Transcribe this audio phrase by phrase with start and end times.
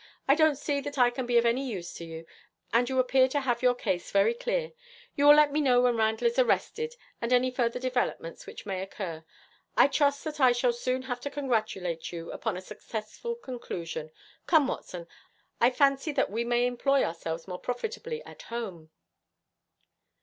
[0.27, 2.25] I don't see that I can be of any use to you,
[2.73, 4.73] and you appear to have your case very clear.
[5.15, 8.81] You will let me know when Randall is arrested, and any further developments which may
[8.81, 9.23] occur.
[9.77, 14.09] I trust that I shall soon have to congratulate you upon a successful conclusion.
[14.47, 15.07] Come, Watson,
[15.59, 18.89] I fancy that we may employ ourselves more profitably at home.'